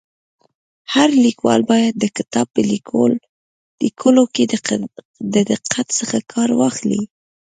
[0.93, 2.61] هر لیکوال باید د کتاب په
[3.83, 4.43] ليکلو کي
[5.33, 7.01] د دقت څخه کار واخلي.